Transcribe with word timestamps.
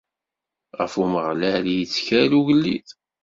Ɣef 0.79 0.93
Umeɣlal 1.03 1.65
i 1.67 1.75
yettkel 1.79 2.31
ugellid. 2.39 2.87